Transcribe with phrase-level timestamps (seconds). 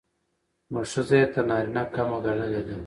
[0.71, 2.75] نو ښځه يې تر نارينه کمه ګڼلې ده.